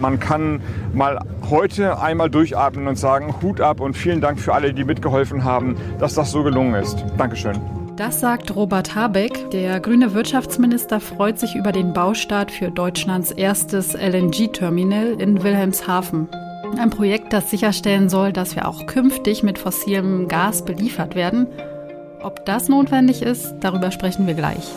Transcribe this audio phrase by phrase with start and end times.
[0.00, 0.60] man kann
[0.92, 5.44] mal heute einmal durchatmen und sagen, Hut ab und vielen Dank für alle, die mitgeholfen
[5.44, 7.04] haben, dass das so gelungen ist.
[7.16, 7.58] Dankeschön.
[7.96, 9.50] Das sagt Robert Habeck.
[9.50, 16.28] Der grüne Wirtschaftsminister freut sich über den Baustart für Deutschlands erstes LNG-Terminal in Wilhelmshaven.
[16.78, 21.48] Ein Projekt, das sicherstellen soll, dass wir auch künftig mit fossilem Gas beliefert werden.
[22.22, 24.70] Ob das notwendig ist, darüber sprechen wir gleich.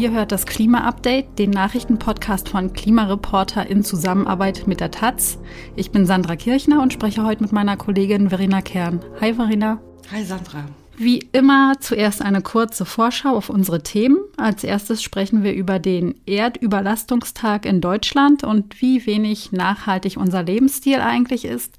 [0.00, 5.36] Ihr hört das Klima-Update, den Nachrichtenpodcast von Klimareporter in Zusammenarbeit mit der Taz.
[5.76, 9.00] Ich bin Sandra Kirchner und spreche heute mit meiner Kollegin Verena Kern.
[9.20, 9.78] Hi Verena.
[10.10, 10.64] Hi Sandra.
[10.96, 14.16] Wie immer zuerst eine kurze Vorschau auf unsere Themen.
[14.38, 21.00] Als erstes sprechen wir über den Erdüberlastungstag in Deutschland und wie wenig nachhaltig unser Lebensstil
[21.00, 21.76] eigentlich ist.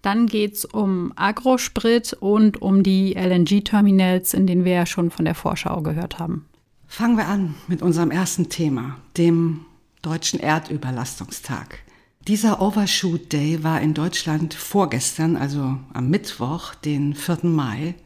[0.00, 5.24] Dann geht es um Agrosprit und um die LNG-Terminals, in denen wir ja schon von
[5.24, 6.46] der Vorschau gehört haben.
[6.96, 9.66] Fangen wir an mit unserem ersten Thema, dem
[10.00, 11.80] deutschen Erdüberlastungstag.
[12.28, 17.38] Dieser Overshoot Day war in Deutschland vorgestern, also am Mittwoch, den 4.
[17.42, 17.96] Mai.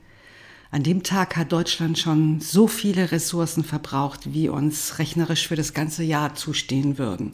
[0.70, 5.74] An dem Tag hat Deutschland schon so viele Ressourcen verbraucht, wie uns rechnerisch für das
[5.74, 7.32] ganze Jahr zustehen würden.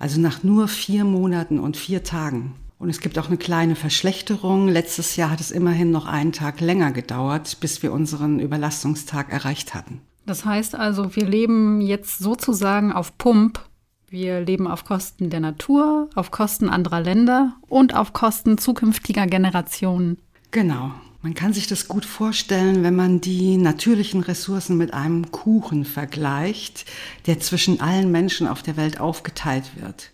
[0.00, 2.56] Also nach nur vier Monaten und vier Tagen.
[2.80, 4.66] Und es gibt auch eine kleine Verschlechterung.
[4.66, 9.72] Letztes Jahr hat es immerhin noch einen Tag länger gedauert, bis wir unseren Überlastungstag erreicht
[9.72, 10.00] hatten.
[10.26, 13.60] Das heißt also, wir leben jetzt sozusagen auf Pump.
[14.08, 20.18] Wir leben auf Kosten der Natur, auf Kosten anderer Länder und auf Kosten zukünftiger Generationen.
[20.50, 20.92] Genau.
[21.20, 26.84] Man kann sich das gut vorstellen, wenn man die natürlichen Ressourcen mit einem Kuchen vergleicht,
[27.26, 30.10] der zwischen allen Menschen auf der Welt aufgeteilt wird.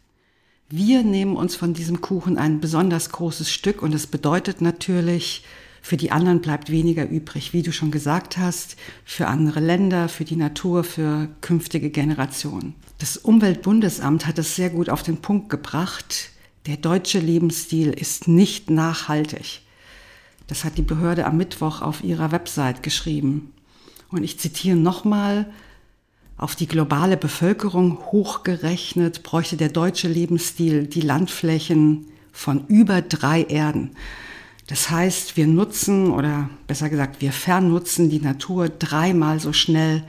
[0.68, 5.44] Wir nehmen uns von diesem Kuchen ein besonders großes Stück und es bedeutet natürlich,
[5.82, 10.24] für die anderen bleibt weniger übrig, wie du schon gesagt hast, für andere Länder, für
[10.24, 12.74] die Natur, für künftige Generationen.
[12.98, 16.30] Das Umweltbundesamt hat es sehr gut auf den Punkt gebracht.
[16.66, 19.62] Der deutsche Lebensstil ist nicht nachhaltig.
[20.46, 23.52] Das hat die Behörde am Mittwoch auf ihrer Website geschrieben.
[24.10, 25.50] Und ich zitiere nochmal,
[26.36, 33.90] auf die globale Bevölkerung hochgerechnet bräuchte der deutsche Lebensstil die Landflächen von über drei Erden.
[34.70, 40.04] Das heißt, wir nutzen oder besser gesagt, wir vernutzen die Natur dreimal so schnell,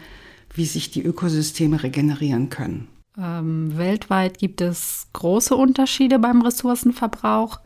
[0.54, 2.88] wie sich die Ökosysteme regenerieren können.
[3.18, 7.60] Ähm, weltweit gibt es große Unterschiede beim Ressourcenverbrauch.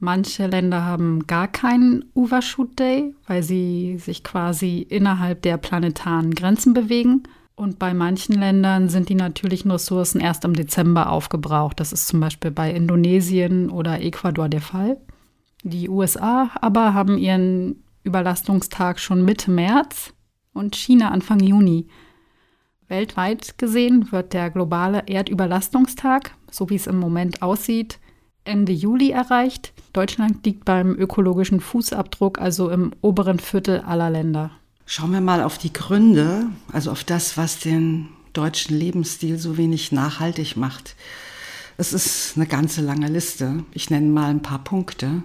[0.00, 6.74] Manche Länder haben gar keinen Overshoot Day, weil sie sich quasi innerhalb der planetaren Grenzen
[6.74, 7.22] bewegen.
[7.56, 11.80] Und bei manchen Ländern sind die natürlichen Ressourcen erst im Dezember aufgebraucht.
[11.80, 14.98] Das ist zum Beispiel bei Indonesien oder Ecuador der Fall.
[15.64, 20.12] Die USA aber haben ihren Überlastungstag schon Mitte März
[20.52, 21.88] und China Anfang Juni.
[22.88, 27.98] Weltweit gesehen wird der globale Erdüberlastungstag, so wie es im Moment aussieht,
[28.44, 29.72] Ende Juli erreicht.
[29.94, 34.50] Deutschland liegt beim ökologischen Fußabdruck also im oberen Viertel aller Länder.
[34.84, 39.92] Schauen wir mal auf die Gründe, also auf das, was den deutschen Lebensstil so wenig
[39.92, 40.94] nachhaltig macht.
[41.78, 43.64] Es ist eine ganze lange Liste.
[43.72, 45.22] Ich nenne mal ein paar Punkte.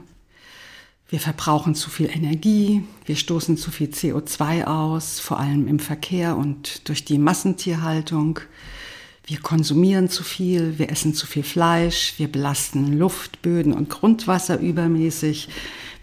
[1.12, 6.38] Wir verbrauchen zu viel Energie, wir stoßen zu viel CO2 aus, vor allem im Verkehr
[6.38, 8.40] und durch die Massentierhaltung.
[9.25, 14.59] Wir konsumieren zu viel, wir essen zu viel Fleisch, wir belasten Luft, Böden und Grundwasser
[14.59, 15.50] übermäßig,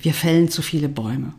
[0.00, 1.34] wir fällen zu viele Bäume.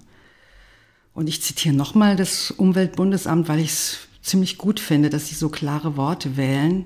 [1.13, 5.49] Und ich zitiere nochmal das Umweltbundesamt, weil ich es ziemlich gut finde, dass sie so
[5.49, 6.85] klare Worte wählen.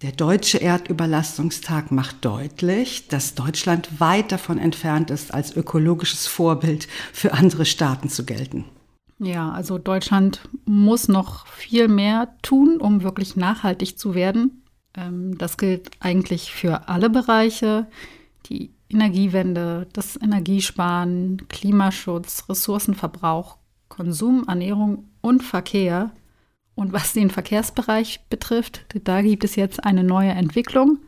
[0.00, 7.32] Der deutsche Erdüberlastungstag macht deutlich, dass Deutschland weit davon entfernt ist, als ökologisches Vorbild für
[7.32, 8.64] andere Staaten zu gelten.
[9.18, 14.62] Ja, also Deutschland muss noch viel mehr tun, um wirklich nachhaltig zu werden.
[14.94, 17.88] Ähm, das gilt eigentlich für alle Bereiche.
[18.46, 23.56] Die Energiewende, das Energiesparen, Klimaschutz, Ressourcenverbrauch,
[23.88, 26.12] Konsum, Ernährung und Verkehr.
[26.78, 31.00] Und was den Verkehrsbereich betrifft, da gibt es jetzt eine neue Entwicklung.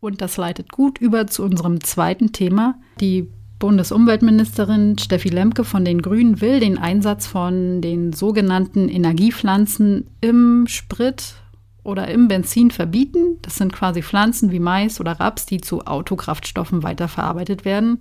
[0.00, 2.80] Und das leitet gut über zu unserem zweiten Thema.
[2.98, 3.28] Die
[3.58, 11.34] Bundesumweltministerin Steffi Lemke von den Grünen will den Einsatz von den sogenannten Energiepflanzen im Sprit
[11.82, 13.36] oder im Benzin verbieten.
[13.42, 17.98] Das sind quasi Pflanzen wie Mais oder Raps, die zu Autokraftstoffen weiterverarbeitet werden.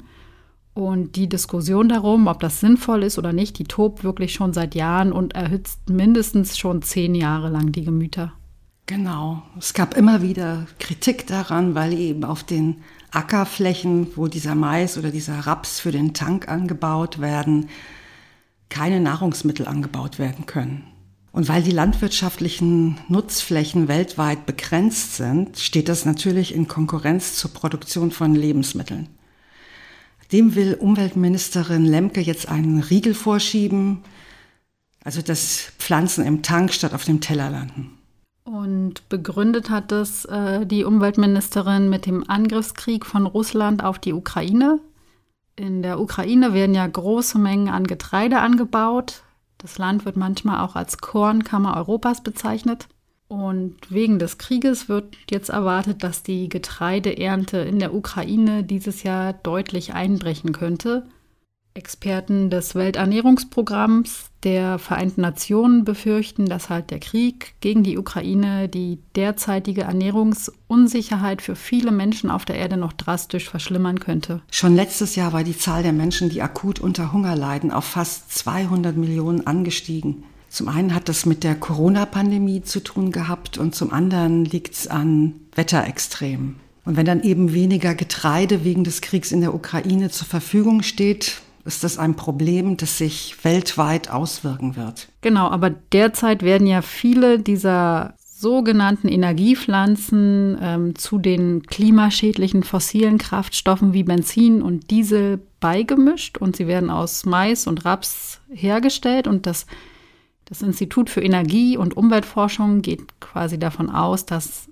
[0.75, 4.75] Und die Diskussion darum, ob das sinnvoll ist oder nicht, die tobt wirklich schon seit
[4.75, 8.33] Jahren und erhitzt mindestens schon zehn Jahre lang die Gemüter.
[8.85, 9.41] Genau.
[9.57, 12.81] Es gab immer wieder Kritik daran, weil eben auf den
[13.11, 17.69] Ackerflächen, wo dieser Mais oder dieser Raps für den Tank angebaut werden,
[18.67, 20.83] keine Nahrungsmittel angebaut werden können.
[21.31, 28.11] Und weil die landwirtschaftlichen Nutzflächen weltweit begrenzt sind, steht das natürlich in Konkurrenz zur Produktion
[28.11, 29.07] von Lebensmitteln.
[30.35, 34.03] Dem will Umweltministerin Lemke jetzt einen Riegel vorschieben,
[35.01, 37.97] also dass Pflanzen im Tank statt auf dem Teller landen.
[38.43, 44.81] Und begründet hat es äh, die Umweltministerin mit dem Angriffskrieg von Russland auf die Ukraine.
[45.55, 49.23] In der Ukraine werden ja große Mengen an Getreide angebaut.
[49.59, 52.89] Das Land wird manchmal auch als Kornkammer Europas bezeichnet.
[53.27, 59.33] Und wegen des Krieges wird jetzt erwartet, dass die Getreideernte in der Ukraine dieses Jahr
[59.33, 61.07] deutlich einbrechen könnte.
[61.73, 68.99] Experten des Welternährungsprogramms der Vereinten Nationen befürchten, dass halt der Krieg gegen die Ukraine die
[69.15, 74.41] derzeitige Ernährungsunsicherheit für viele Menschen auf der Erde noch drastisch verschlimmern könnte.
[74.51, 78.31] Schon letztes Jahr war die Zahl der Menschen, die akut unter Hunger leiden, auf fast
[78.31, 80.23] 200 Millionen angestiegen.
[80.55, 84.87] Zum einen hat das mit der Corona-Pandemie zu tun gehabt und zum anderen liegt es
[84.87, 86.55] an Wetterextremen.
[86.85, 91.41] Und wenn dann eben weniger Getreide wegen des Kriegs in der Ukraine zur Verfügung steht,
[91.65, 95.09] ist das ein Problem, das sich weltweit auswirken wird.
[95.19, 103.91] Genau, aber derzeit werden ja viele dieser sogenannten Energiepflanzen ähm, zu den klimaschädlichen fossilen Kraftstoffen
[103.91, 109.65] wie Benzin und Diesel beigemischt und sie werden aus Mais und Raps hergestellt und das,
[110.45, 114.69] das Institut für Energie- und Umweltforschung geht quasi davon aus, dass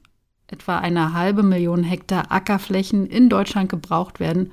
[0.48, 4.52] etwa eine halbe Million Hektar Ackerflächen in Deutschland gebraucht werden,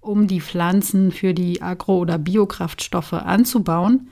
[0.00, 4.08] um die Pflanzen für die Agro- oder Biokraftstoffe anzubauen.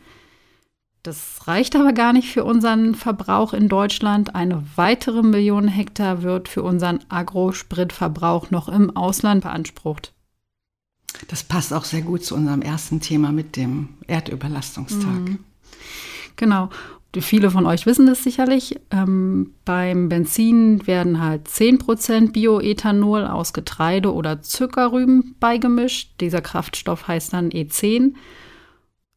[1.04, 4.34] Das reicht aber gar nicht für unseren Verbrauch in Deutschland.
[4.34, 10.12] Eine weitere Million Hektar wird für unseren Agrospritverbrauch noch im Ausland beansprucht.
[11.28, 15.20] Das passt auch sehr gut zu unserem ersten Thema mit dem Erdüberlastungstag.
[15.20, 15.38] Mhm.
[16.36, 16.70] Genau.
[17.20, 18.80] Viele von euch wissen das sicherlich.
[18.90, 26.12] Ähm, beim Benzin werden halt 10% Bioethanol aus Getreide oder Zuckerrüben beigemischt.
[26.20, 28.14] Dieser Kraftstoff heißt dann E10.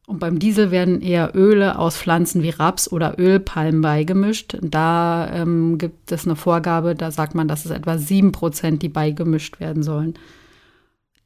[0.06, 4.56] Und beim Diesel werden eher Öle aus Pflanzen wie Raps oder Ölpalmen beigemischt.
[4.60, 9.58] Da ähm, gibt es eine Vorgabe, da sagt man, dass es etwa 7%, die beigemischt
[9.58, 10.14] werden sollen.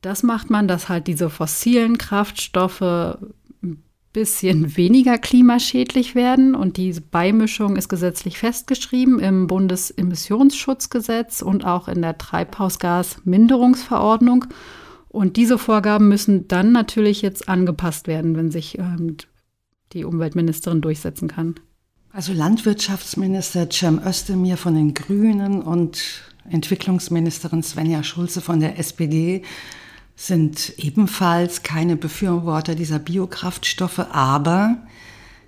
[0.01, 3.19] Das macht man, dass halt diese fossilen Kraftstoffe
[4.13, 6.55] bisschen weniger klimaschädlich werden.
[6.55, 14.45] Und diese Beimischung ist gesetzlich festgeschrieben im Bundesemissionsschutzgesetz und auch in der Treibhausgasminderungsverordnung.
[15.09, 19.17] Und diese Vorgaben müssen dann natürlich jetzt angepasst werden, wenn sich ähm,
[19.93, 21.57] die Umweltministerin durchsetzen kann.
[22.13, 29.43] Also Landwirtschaftsminister Cem Özdemir von den Grünen und Entwicklungsministerin Svenja Schulze von der SPD
[30.21, 34.77] sind ebenfalls keine Befürworter dieser Biokraftstoffe, aber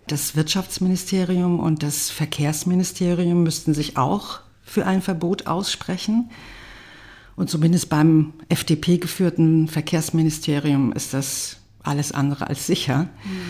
[0.06, 6.30] das Wirtschaftsministerium und das Verkehrsministerium müssten sich auch für ein Verbot aussprechen.
[7.36, 13.10] Und zumindest beim FDP geführten Verkehrsministerium ist das alles andere als sicher.
[13.24, 13.40] Mhm.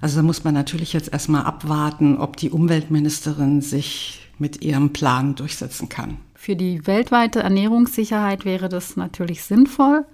[0.00, 5.36] Also da muss man natürlich jetzt erstmal abwarten, ob die Umweltministerin sich mit ihrem Plan
[5.36, 6.18] durchsetzen kann.
[6.34, 10.04] Für die weltweite Ernährungssicherheit wäre das natürlich sinnvoll.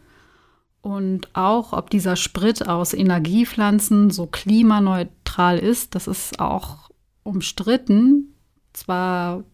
[0.83, 6.91] Und auch, ob dieser Sprit aus Energiepflanzen so klimaneutral ist, das ist auch
[7.23, 8.35] umstritten.
[8.73, 9.45] Zwar,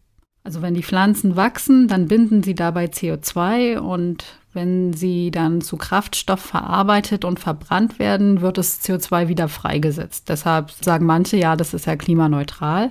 [0.42, 4.24] also wenn die Pflanzen wachsen, dann binden sie dabei CO2 und
[4.54, 10.30] wenn sie dann zu Kraftstoff verarbeitet und verbrannt werden, wird das CO2 wieder freigesetzt.
[10.30, 12.90] Deshalb sagen manche, ja, das ist ja klimaneutral.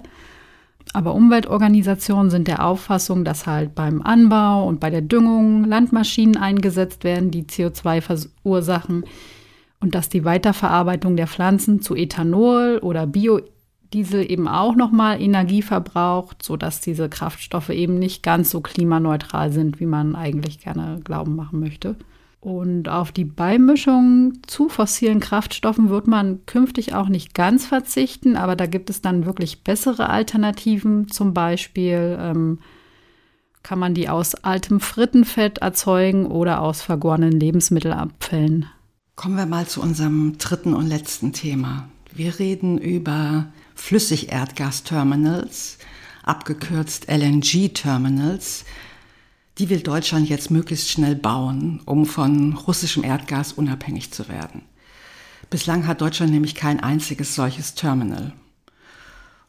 [0.93, 7.03] Aber Umweltorganisationen sind der Auffassung, dass halt beim Anbau und bei der Düngung Landmaschinen eingesetzt
[7.03, 9.03] werden, die CO2 verursachen
[9.79, 16.41] und dass die Weiterverarbeitung der Pflanzen zu Ethanol oder Biodiesel eben auch nochmal Energie verbraucht,
[16.41, 21.59] sodass diese Kraftstoffe eben nicht ganz so klimaneutral sind, wie man eigentlich gerne glauben machen
[21.59, 21.95] möchte.
[22.47, 28.55] Und auf die Beimischung zu fossilen Kraftstoffen wird man künftig auch nicht ganz verzichten, aber
[28.55, 31.09] da gibt es dann wirklich bessere Alternativen.
[31.09, 32.59] Zum Beispiel ähm,
[33.63, 38.67] kann man die aus altem Frittenfett erzeugen oder aus vergorenen Lebensmittelabfällen.
[39.17, 41.89] Kommen wir mal zu unserem dritten und letzten Thema.
[42.15, 45.79] Wir reden über Flüssigerdgasterminals,
[46.23, 48.63] abgekürzt LNG-Terminals
[49.57, 54.61] die will Deutschland jetzt möglichst schnell bauen, um von russischem Erdgas unabhängig zu werden.
[55.49, 58.33] Bislang hat Deutschland nämlich kein einziges solches Terminal.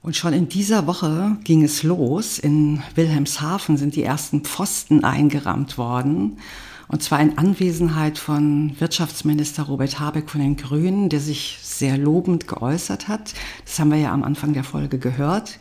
[0.01, 2.39] Und schon in dieser Woche ging es los.
[2.39, 6.39] In Wilhelmshaven sind die ersten Pfosten eingerammt worden.
[6.87, 12.49] Und zwar in Anwesenheit von Wirtschaftsminister Robert Habeck von den Grünen, der sich sehr lobend
[12.49, 13.35] geäußert hat.
[13.67, 15.59] Das haben wir ja am Anfang der Folge gehört.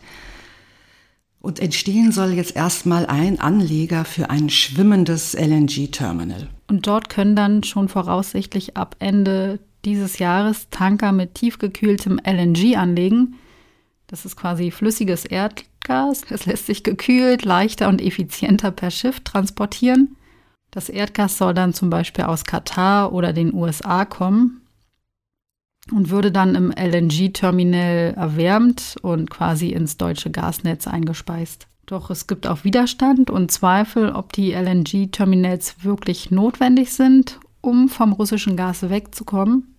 [1.40, 6.48] Und entstehen soll jetzt erstmal ein Anleger für ein schwimmendes LNG-Terminal.
[6.68, 13.36] Und dort können dann schon voraussichtlich ab Ende dieses Jahres Tanker mit tiefgekühltem LNG anlegen.
[14.08, 16.22] Das ist quasi flüssiges Erdgas.
[16.28, 20.16] Es lässt sich gekühlt, leichter und effizienter per Schiff transportieren.
[20.70, 24.60] Das Erdgas soll dann zum Beispiel aus Katar oder den USA kommen
[25.92, 31.66] und würde dann im LNG-Terminal erwärmt und quasi ins deutsche Gasnetz eingespeist.
[31.86, 38.12] Doch es gibt auch Widerstand und Zweifel, ob die LNG-Terminals wirklich notwendig sind, um vom
[38.12, 39.74] russischen Gas wegzukommen.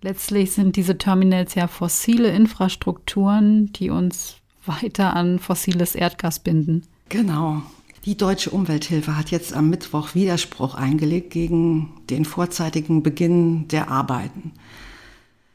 [0.00, 6.82] Letztlich sind diese Terminals ja fossile Infrastrukturen, die uns weiter an fossiles Erdgas binden.
[7.08, 7.62] Genau.
[8.04, 14.52] Die Deutsche Umwelthilfe hat jetzt am Mittwoch Widerspruch eingelegt gegen den vorzeitigen Beginn der Arbeiten.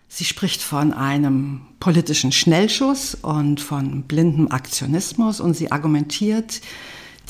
[0.10, 6.62] Sie spricht von einem politischen Schnellschuss und von blindem Aktionismus und sie argumentiert,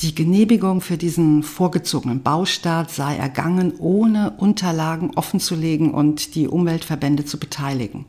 [0.00, 7.40] die Genehmigung für diesen vorgezogenen Baustart sei ergangen, ohne Unterlagen offenzulegen und die Umweltverbände zu
[7.40, 8.06] beteiligen.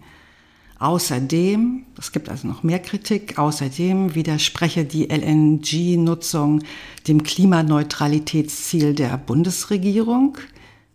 [0.78, 6.62] Außerdem, es gibt also noch mehr Kritik, außerdem widerspreche die LNG-Nutzung
[7.08, 10.38] dem Klimaneutralitätsziel der Bundesregierung.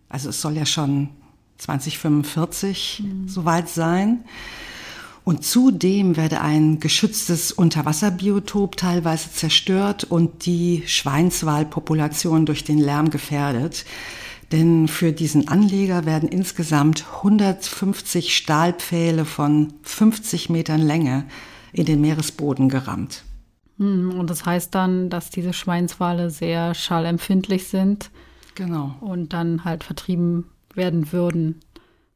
[0.09, 1.09] Also es soll ja schon
[1.59, 3.29] 2045 mhm.
[3.29, 4.25] soweit sein.
[5.25, 13.87] Und zudem werde ein geschütztes Unterwasserbiotop teilweise zerstört und die Schweinswalpopulation durch den Lärm gefährdet.
[14.53, 21.25] Denn für diesen Anleger werden insgesamt 150 Stahlpfähle von 50 Metern Länge
[21.73, 23.25] in den Meeresboden gerammt.
[23.79, 28.11] Hm, und das heißt dann, dass diese Schweinswale sehr schallempfindlich sind.
[28.55, 28.95] Genau.
[29.01, 31.61] Und dann halt vertrieben werden würden.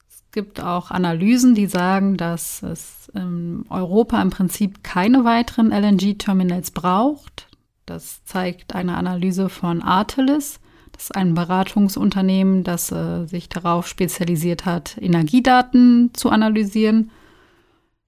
[0.09, 6.71] Es gibt auch Analysen, die sagen, dass es in Europa im Prinzip keine weiteren LNG-Terminals
[6.71, 7.49] braucht.
[7.87, 10.61] Das zeigt eine Analyse von Artelis.
[10.93, 17.11] Das ist ein Beratungsunternehmen, das äh, sich darauf spezialisiert hat, Energiedaten zu analysieren.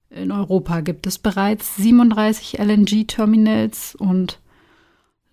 [0.09, 4.39] In Europa gibt es bereits 37 LNG-Terminals und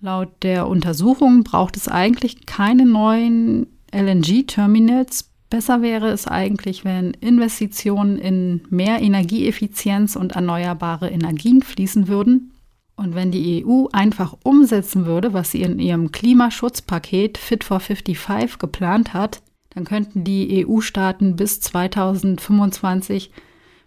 [0.00, 5.30] laut der Untersuchung braucht es eigentlich keine neuen LNG-Terminals.
[5.50, 12.52] Besser wäre es eigentlich, wenn Investitionen in mehr Energieeffizienz und erneuerbare Energien fließen würden.
[12.96, 18.58] Und wenn die EU einfach umsetzen würde, was sie in ihrem Klimaschutzpaket Fit for 55
[18.58, 19.40] geplant hat,
[19.70, 23.30] dann könnten die EU-Staaten bis 2025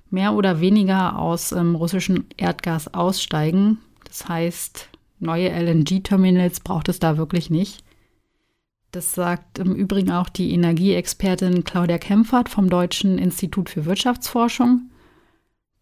[0.09, 3.79] mehr oder weniger aus ähm, russischem Erdgas aussteigen.
[4.05, 4.89] Das heißt,
[5.19, 7.83] neue LNG-Terminals braucht es da wirklich nicht.
[8.91, 14.89] Das sagt im Übrigen auch die Energieexpertin Claudia Kempfert vom Deutschen Institut für Wirtschaftsforschung.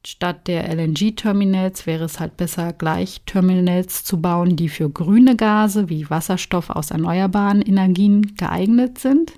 [0.05, 5.89] Statt der LNG-Terminals wäre es halt besser, gleich Terminals zu bauen, die für grüne Gase
[5.89, 9.33] wie Wasserstoff aus erneuerbaren Energien geeignet sind.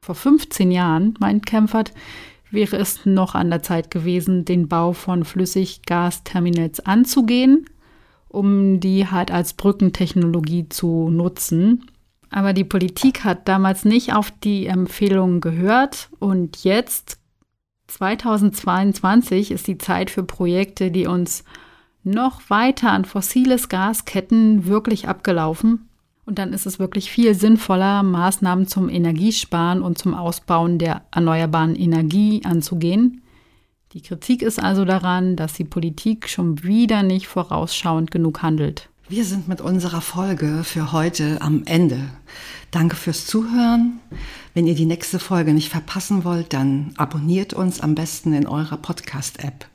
[0.00, 1.92] Vor 15 Jahren, meint Kempfert,
[2.50, 7.66] wäre es noch an der Zeit gewesen, den Bau von Flüssiggasterminals anzugehen,
[8.28, 11.91] um die halt als Brückentechnologie zu nutzen.
[12.32, 17.18] Aber die Politik hat damals nicht auf die Empfehlungen gehört und jetzt,
[17.88, 21.44] 2022, ist die Zeit für Projekte, die uns
[22.04, 25.90] noch weiter an fossiles Gas ketten, wirklich abgelaufen.
[26.24, 31.76] Und dann ist es wirklich viel sinnvoller, Maßnahmen zum Energiesparen und zum Ausbauen der erneuerbaren
[31.76, 33.20] Energie anzugehen.
[33.92, 38.88] Die Kritik ist also daran, dass die Politik schon wieder nicht vorausschauend genug handelt.
[39.12, 41.98] Wir sind mit unserer Folge für heute am Ende.
[42.70, 44.00] Danke fürs Zuhören.
[44.54, 48.78] Wenn ihr die nächste Folge nicht verpassen wollt, dann abonniert uns am besten in eurer
[48.78, 49.66] Podcast-App.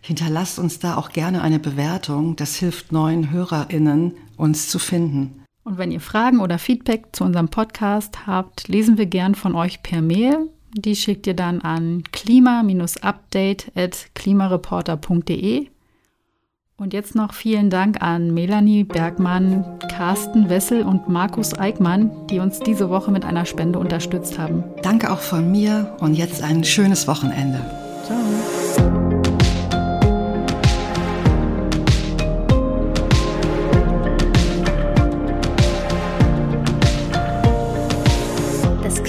[0.00, 2.36] Hinterlasst uns da auch gerne eine Bewertung.
[2.36, 5.44] Das hilft neuen HörerInnen, uns zu finden.
[5.64, 9.82] Und wenn ihr Fragen oder Feedback zu unserem Podcast habt, lesen wir gern von euch
[9.82, 10.48] per Mail.
[10.72, 15.68] Die schickt ihr dann an klima-update at klimareporter.de.
[16.80, 22.60] Und jetzt noch vielen Dank an Melanie Bergmann, Carsten Wessel und Markus Eickmann, die uns
[22.60, 24.62] diese Woche mit einer Spende unterstützt haben.
[24.80, 27.58] Danke auch von mir und jetzt ein schönes Wochenende.
[28.04, 28.16] Ciao.